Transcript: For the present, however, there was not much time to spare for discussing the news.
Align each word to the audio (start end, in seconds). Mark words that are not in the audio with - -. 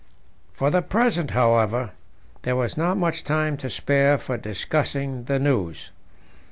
For 0.51 0.71
the 0.71 0.81
present, 0.81 1.29
however, 1.29 1.91
there 2.41 2.55
was 2.55 2.75
not 2.75 2.97
much 2.97 3.23
time 3.23 3.55
to 3.57 3.69
spare 3.69 4.17
for 4.17 4.35
discussing 4.35 5.25
the 5.25 5.37
news. 5.37 5.91